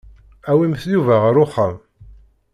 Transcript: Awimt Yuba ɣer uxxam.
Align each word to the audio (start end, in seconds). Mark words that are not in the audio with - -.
Awimt 0.49 0.81
Yuba 0.93 1.15
ɣer 1.23 1.35
uxxam. 1.43 1.75